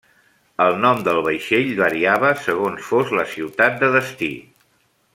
El 0.63 0.77
nom 0.85 1.03
del 1.07 1.19
vaixell 1.27 1.69
variava 1.81 2.33
segons 2.47 2.89
fos 2.89 3.15
la 3.21 3.27
ciutat 3.37 3.81
de 3.85 3.95
destí. 3.99 4.35